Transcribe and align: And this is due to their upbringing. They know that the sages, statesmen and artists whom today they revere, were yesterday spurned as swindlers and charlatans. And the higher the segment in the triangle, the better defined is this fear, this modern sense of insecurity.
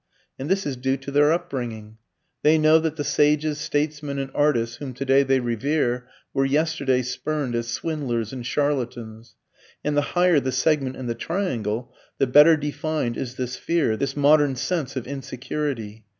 And 0.39 0.49
this 0.49 0.65
is 0.65 0.77
due 0.77 0.97
to 0.97 1.11
their 1.11 1.31
upbringing. 1.31 1.99
They 2.41 2.57
know 2.57 2.79
that 2.79 2.95
the 2.95 3.03
sages, 3.03 3.59
statesmen 3.59 4.17
and 4.17 4.31
artists 4.33 4.77
whom 4.77 4.95
today 4.95 5.21
they 5.21 5.39
revere, 5.39 6.07
were 6.33 6.43
yesterday 6.43 7.03
spurned 7.03 7.53
as 7.53 7.67
swindlers 7.67 8.33
and 8.33 8.43
charlatans. 8.43 9.35
And 9.83 9.95
the 9.95 10.01
higher 10.17 10.39
the 10.39 10.51
segment 10.51 10.95
in 10.95 11.05
the 11.05 11.13
triangle, 11.13 11.93
the 12.17 12.25
better 12.25 12.57
defined 12.57 13.15
is 13.15 13.35
this 13.35 13.57
fear, 13.57 13.95
this 13.95 14.17
modern 14.17 14.55
sense 14.55 14.95
of 14.95 15.05
insecurity. 15.05 16.07